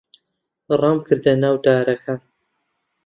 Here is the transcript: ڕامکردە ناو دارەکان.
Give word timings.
ڕامکردە 0.81 1.33
ناو 1.43 1.55
دارەکان. 1.65 2.19